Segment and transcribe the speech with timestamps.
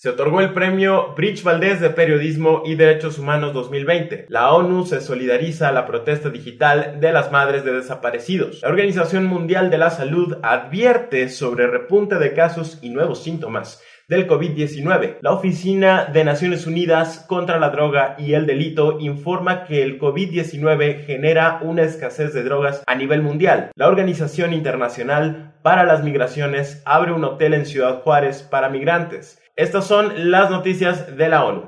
[0.00, 4.26] Se otorgó el premio Bridge Valdés de Periodismo y Derechos Humanos 2020.
[4.28, 8.62] La ONU se solidariza a la protesta digital de las madres de desaparecidos.
[8.62, 14.28] La Organización Mundial de la Salud advierte sobre repunte de casos y nuevos síntomas del
[14.28, 15.16] COVID-19.
[15.20, 21.06] La Oficina de Naciones Unidas contra la Droga y el Delito informa que el COVID-19
[21.06, 23.72] genera una escasez de drogas a nivel mundial.
[23.74, 29.42] La Organización Internacional para las Migraciones abre un hotel en Ciudad Juárez para migrantes.
[29.58, 31.62] Estas son las noticias de la ONU.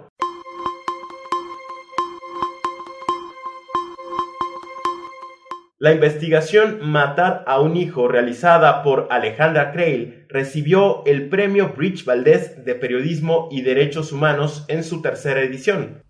[5.80, 12.64] La investigación Matar a un hijo realizada por Alejandra Creil recibió el premio Bridge Valdés
[12.64, 16.04] de Periodismo y Derechos Humanos en su tercera edición.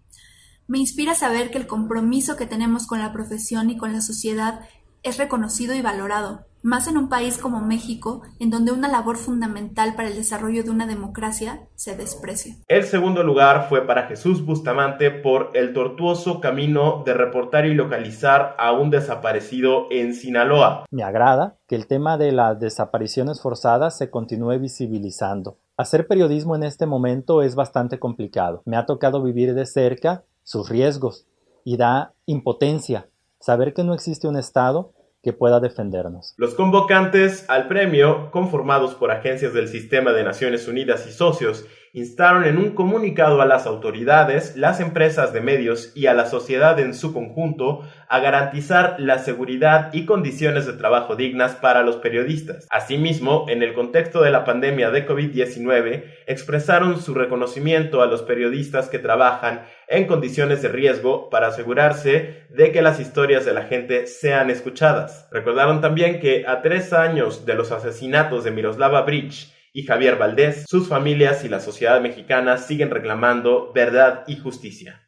[0.69, 4.61] Me inspira saber que el compromiso que tenemos con la profesión y con la sociedad
[5.03, 9.95] es reconocido y valorado, más en un país como México, en donde una labor fundamental
[9.95, 12.57] para el desarrollo de una democracia se desprecia.
[12.69, 18.57] El segundo lugar fue para Jesús Bustamante por el tortuoso camino de reportar y localizar
[18.59, 20.85] a un desaparecido en Sinaloa.
[20.91, 25.59] Me agrada que el tema de las desapariciones forzadas se continúe visibilizando.
[25.77, 28.63] Hacer periodismo en este momento es bastante complicado.
[28.67, 31.27] Me ha tocado vivir de cerca sus riesgos
[31.65, 33.10] y da impotencia
[33.41, 36.35] saber que no existe un Estado que pueda defendernos.
[36.37, 42.45] Los convocantes al premio, conformados por agencias del Sistema de Naciones Unidas y socios, instaron
[42.45, 46.95] en un comunicado a las autoridades, las empresas de medios y a la sociedad en
[46.95, 52.67] su conjunto a garantizar la seguridad y condiciones de trabajo dignas para los periodistas.
[52.71, 58.89] Asimismo, en el contexto de la pandemia de COVID-19, expresaron su reconocimiento a los periodistas
[58.89, 64.07] que trabajan en condiciones de riesgo para asegurarse de que las historias de la gente
[64.07, 65.29] sean escuchadas.
[65.33, 70.65] Recordaron también que a tres años de los asesinatos de Miroslava Bridge, y Javier Valdés,
[70.69, 75.01] sus familias y la sociedad mexicana siguen reclamando verdad y justicia.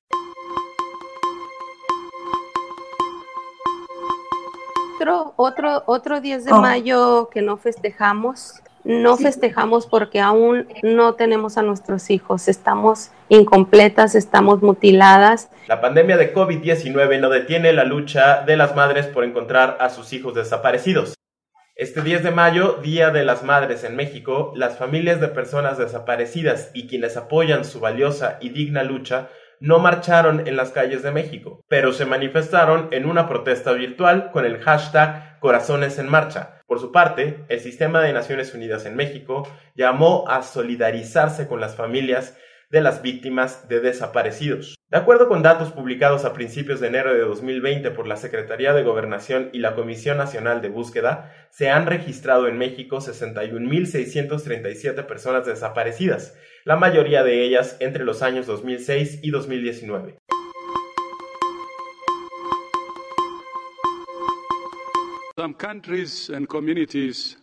[4.97, 6.61] Otro, otro, otro 10 de oh.
[6.61, 14.15] mayo que no festejamos, no festejamos porque aún no tenemos a nuestros hijos, estamos incompletas,
[14.15, 15.51] estamos mutiladas.
[15.67, 20.13] La pandemia de COVID-19 no detiene la lucha de las madres por encontrar a sus
[20.13, 21.15] hijos desaparecidos.
[21.83, 26.71] Este 10 de mayo, Día de las Madres en México, las familias de personas desaparecidas
[26.75, 31.65] y quienes apoyan su valiosa y digna lucha no marcharon en las calles de México,
[31.67, 36.63] pero se manifestaron en una protesta virtual con el hashtag Corazones en Marcha.
[36.69, 39.43] Por su parte, el Sistema de Naciones Unidas en México
[39.75, 42.37] llamó a solidarizarse con las familias
[42.73, 44.77] de las víctimas de desaparecidos.
[44.91, 48.83] De acuerdo con datos publicados a principios de enero de 2020 por la Secretaría de
[48.83, 56.35] Gobernación y la Comisión Nacional de Búsqueda, se han registrado en México 61.637 personas desaparecidas,
[56.65, 60.17] la mayoría de ellas entre los años 2006 y 2019.
[65.37, 67.37] Some countries and communities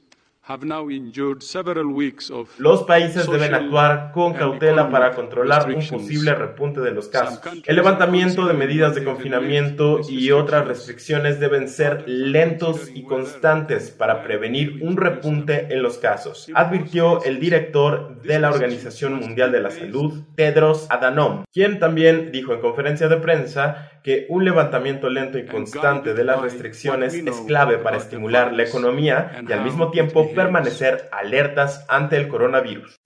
[2.58, 7.40] los países deben actuar con cautela para controlar un posible repunte de los casos.
[7.68, 14.24] El levantamiento de medidas de confinamiento y otras restricciones deben ser lentos y constantes para
[14.24, 19.70] prevenir un repunte en los casos, advirtió el director de la Organización Mundial de la
[19.70, 25.46] Salud, Tedros Adhanom, quien también dijo en conferencia de prensa que un levantamiento lento y
[25.46, 31.10] constante de las restricciones es clave para estimular la economía y al mismo tiempo permanecer
[31.12, 33.00] alertas ante el coronavirus.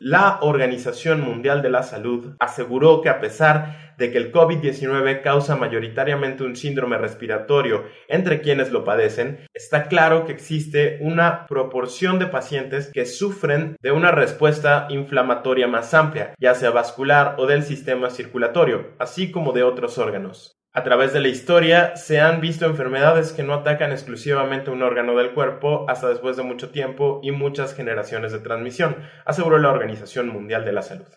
[0.00, 5.56] La Organización Mundial de la Salud aseguró que a pesar de que el COVID-19 causa
[5.56, 12.26] mayoritariamente un síndrome respiratorio entre quienes lo padecen, está claro que existe una proporción de
[12.26, 18.08] pacientes que sufren de una respuesta inflamatoria más amplia, ya sea vascular o del sistema
[18.08, 20.59] circulatorio, así como de otros órganos.
[20.72, 25.16] A través de la historia se han visto enfermedades que no atacan exclusivamente un órgano
[25.16, 28.94] del cuerpo hasta después de mucho tiempo y muchas generaciones de transmisión,
[29.24, 31.08] aseguró la Organización Mundial de la Salud.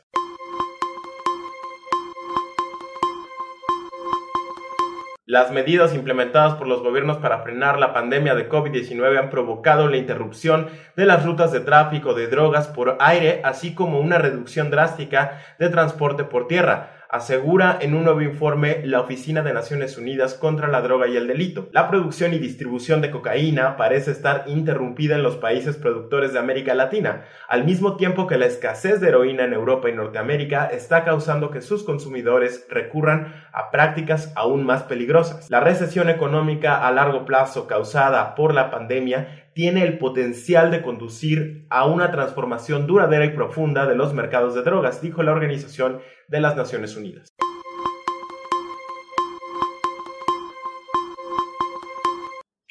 [5.27, 9.97] Las medidas implementadas por los gobiernos para frenar la pandemia de COVID-19 han provocado la
[9.97, 15.41] interrupción de las rutas de tráfico de drogas por aire, así como una reducción drástica
[15.59, 20.67] de transporte por tierra asegura en un nuevo informe la Oficina de Naciones Unidas contra
[20.67, 21.69] la Droga y el Delito.
[21.71, 26.73] La producción y distribución de cocaína parece estar interrumpida en los países productores de América
[26.73, 31.51] Latina, al mismo tiempo que la escasez de heroína en Europa y Norteamérica está causando
[31.51, 35.51] que sus consumidores recurran a prácticas aún más peligrosas.
[35.51, 41.65] La recesión económica a largo plazo causada por la pandemia tiene el potencial de conducir
[41.69, 46.41] a una transformación duradera y profunda de los mercados de drogas, dijo la Organización de
[46.41, 47.29] las Naciones Unidas.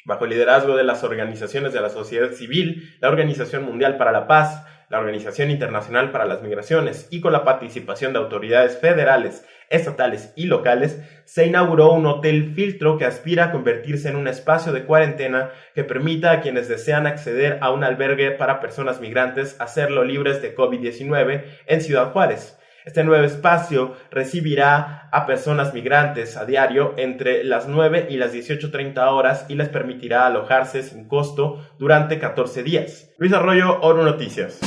[0.05, 4.27] Bajo el liderazgo de las organizaciones de la sociedad civil, la Organización Mundial para la
[4.27, 10.31] Paz, la Organización Internacional para las Migraciones y con la participación de autoridades federales, estatales
[10.35, 14.83] y locales, se inauguró un hotel filtro que aspira a convertirse en un espacio de
[14.83, 20.43] cuarentena que permita a quienes desean acceder a un albergue para personas migrantes hacerlo libres
[20.43, 22.55] de COVID-19 en Ciudad Juárez.
[22.85, 28.97] Este nuevo espacio recibirá a personas migrantes a diario entre las 9 y las 18.30
[29.07, 33.09] horas y les permitirá alojarse sin costo durante 14 días.
[33.17, 34.59] Luis Arroyo, Oro Noticias.